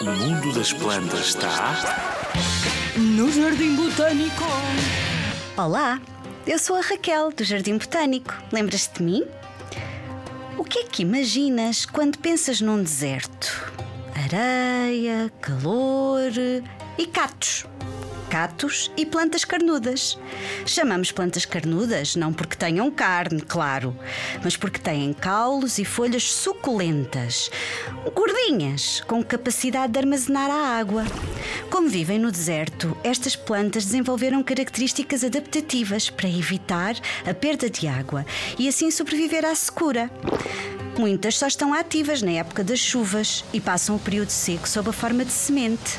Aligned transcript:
O 0.00 0.04
mundo 0.04 0.52
das 0.52 0.72
plantas 0.72 1.28
está. 1.28 1.76
No 2.96 3.30
Jardim 3.30 3.76
Botânico. 3.76 4.42
Olá, 5.56 6.00
eu 6.48 6.58
sou 6.58 6.74
a 6.74 6.80
Raquel 6.80 7.30
do 7.30 7.44
Jardim 7.44 7.78
Botânico. 7.78 8.34
Lembras-te 8.50 8.98
de 8.98 9.04
mim? 9.04 9.24
O 10.58 10.64
que 10.64 10.80
é 10.80 10.84
que 10.84 11.02
imaginas 11.02 11.86
quando 11.86 12.18
pensas 12.18 12.60
num 12.60 12.82
deserto? 12.82 13.72
Areia, 14.16 15.30
calor 15.40 16.32
e 16.98 17.06
catos 17.06 17.66
catos 18.30 18.92
e 18.96 19.04
plantas 19.04 19.44
carnudas. 19.44 20.16
Chamamos 20.64 21.10
plantas 21.10 21.44
carnudas 21.44 22.14
não 22.14 22.32
porque 22.32 22.54
tenham 22.56 22.88
carne, 22.88 23.40
claro, 23.40 23.94
mas 24.44 24.56
porque 24.56 24.78
têm 24.78 25.12
caulos 25.12 25.78
e 25.78 25.84
folhas 25.84 26.32
suculentas, 26.32 27.50
gordinhas, 28.14 29.00
com 29.00 29.22
capacidade 29.22 29.92
de 29.92 29.98
armazenar 29.98 30.48
a 30.48 30.78
água. 30.78 31.04
Como 31.68 31.88
vivem 31.88 32.20
no 32.20 32.30
deserto, 32.30 32.96
estas 33.02 33.34
plantas 33.34 33.84
desenvolveram 33.84 34.44
características 34.44 35.24
adaptativas 35.24 36.08
para 36.08 36.28
evitar 36.28 36.94
a 37.28 37.34
perda 37.34 37.68
de 37.68 37.88
água 37.88 38.24
e 38.56 38.68
assim 38.68 38.92
sobreviver 38.92 39.44
à 39.44 39.54
secura. 39.56 40.08
Muitas 40.96 41.36
só 41.38 41.46
estão 41.46 41.74
ativas 41.74 42.22
na 42.22 42.32
época 42.32 42.62
das 42.62 42.78
chuvas 42.78 43.44
e 43.52 43.60
passam 43.60 43.96
o 43.96 43.98
período 43.98 44.30
seco 44.30 44.68
sob 44.68 44.90
a 44.90 44.92
forma 44.92 45.24
de 45.24 45.32
semente. 45.32 45.98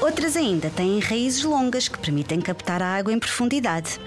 Outras 0.00 0.34
ainda 0.34 0.70
têm 0.70 0.98
raízes 0.98 1.44
longas 1.44 1.86
que 1.86 1.98
permitem 1.98 2.40
captar 2.40 2.82
a 2.82 2.96
água 2.96 3.12
em 3.12 3.18
profundidade. 3.18 4.00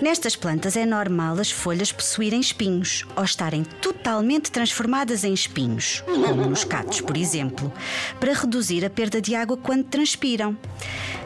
Nestas 0.00 0.36
plantas 0.36 0.76
é 0.76 0.84
normal 0.84 1.38
as 1.40 1.50
folhas 1.50 1.90
possuírem 1.90 2.38
espinhos 2.38 3.06
ou 3.16 3.24
estarem 3.24 3.64
totalmente 3.64 4.50
transformadas 4.50 5.24
em 5.24 5.32
espinhos, 5.32 6.04
como 6.04 6.44
nos 6.50 6.64
catos, 6.64 7.00
por 7.00 7.16
exemplo, 7.16 7.72
para 8.20 8.34
reduzir 8.34 8.84
a 8.84 8.90
perda 8.90 9.22
de 9.22 9.34
água 9.34 9.56
quando 9.56 9.84
transpiram. 9.84 10.54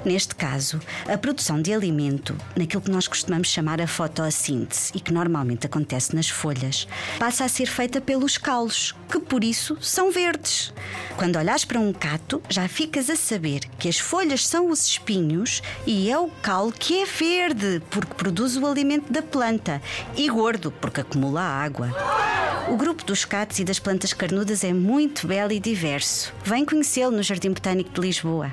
Neste 0.04 0.36
caso, 0.36 0.80
a 1.06 1.18
produção 1.18 1.60
de 1.60 1.72
alimento, 1.74 2.36
naquilo 2.56 2.80
que 2.80 2.90
nós 2.92 3.08
costumamos 3.08 3.48
chamar 3.48 3.80
a 3.80 3.88
fotossíntese 3.88 4.92
e 4.94 5.00
que 5.00 5.12
normalmente 5.12 5.66
acontece 5.66 6.14
nas 6.14 6.28
folhas, 6.30 6.86
passa 7.18 7.44
a 7.44 7.48
ser 7.48 7.66
feita 7.66 8.00
pelos 8.00 8.38
caulos, 8.38 8.94
que 9.10 9.18
por 9.18 9.42
isso 9.42 9.76
são 9.80 10.12
verdes. 10.12 10.72
Quando 11.16 11.36
olhas 11.36 11.64
para 11.64 11.78
um 11.78 11.92
cato, 11.92 12.42
já 12.48 12.66
ficas 12.68 13.10
a 13.10 13.16
saber 13.16 13.60
que 13.78 13.88
as 13.88 13.98
folhas 13.98 14.46
são 14.46 14.70
os 14.70 14.86
espinhos 14.86 15.62
e 15.86 16.10
é 16.10 16.18
o 16.18 16.28
caule 16.42 16.72
que 16.72 17.02
é 17.02 17.04
verde, 17.04 17.82
porque 17.90 18.14
produz 18.14 18.56
o 18.56 18.66
alimento 18.66 19.12
da 19.12 19.22
planta, 19.22 19.82
e 20.16 20.28
gordo, 20.28 20.70
porque 20.70 21.02
acumula 21.02 21.42
água. 21.42 21.90
O 22.68 22.76
grupo 22.76 23.04
dos 23.04 23.24
catos 23.24 23.58
e 23.58 23.64
das 23.64 23.78
plantas 23.78 24.12
carnudas 24.12 24.64
é 24.64 24.72
muito 24.72 25.26
belo 25.26 25.52
e 25.52 25.60
diverso. 25.60 26.32
Vem 26.44 26.64
conhecê-lo 26.64 27.10
no 27.10 27.22
Jardim 27.22 27.50
Botânico 27.50 27.90
de 27.92 28.00
Lisboa. 28.00 28.52